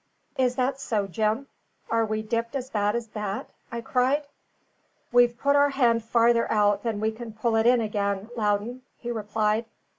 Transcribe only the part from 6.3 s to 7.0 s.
out than